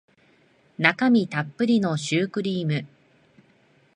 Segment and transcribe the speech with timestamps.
[0.79, 2.87] 中身たっぷりのシュークリーム